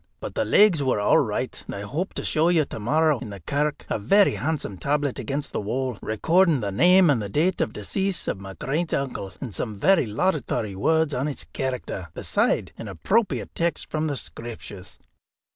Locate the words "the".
0.33-0.45, 3.29-3.39, 5.51-5.61, 6.59-6.71, 7.21-7.29, 14.07-14.17